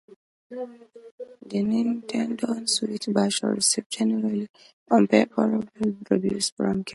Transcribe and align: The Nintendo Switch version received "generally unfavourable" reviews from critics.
The 1.45 1.59
Nintendo 1.61 2.67
Switch 2.67 3.05
version 3.05 3.49
received 3.49 3.91
"generally 3.91 4.47
unfavourable" 4.89 5.61
reviews 6.09 6.49
from 6.57 6.73
critics. 6.77 6.89